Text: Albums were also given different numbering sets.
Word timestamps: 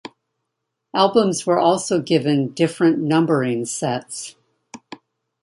Albums 0.95 1.45
were 1.45 1.59
also 1.59 2.01
given 2.01 2.53
different 2.55 2.97
numbering 2.97 3.65
sets. 3.65 4.35